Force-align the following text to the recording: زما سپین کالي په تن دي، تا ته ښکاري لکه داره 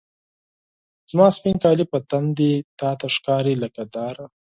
زما 1.09 1.27
سپین 1.37 1.55
کالي 1.63 1.85
په 1.91 1.97
تن 2.09 2.23
دي، 2.39 2.53
تا 2.79 2.89
ته 2.99 3.07
ښکاري 3.15 3.55
لکه 3.63 3.83
داره 3.95 4.25